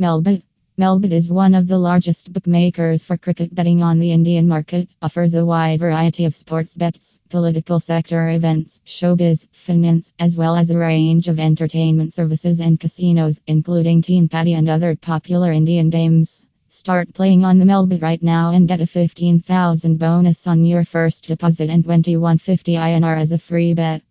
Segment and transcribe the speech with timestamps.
[0.00, 0.44] Melbet.
[0.76, 5.34] Melbet is one of the largest bookmakers for cricket betting on the Indian market, offers
[5.34, 10.78] a wide variety of sports bets, political sector events, showbiz, finance, as well as a
[10.78, 16.44] range of entertainment services and casinos, including Teen Patti and other popular Indian games.
[16.68, 21.26] Start playing on the Melbet right now and get a 15,000 bonus on your first
[21.26, 24.02] deposit and 2150 INR as a free bet.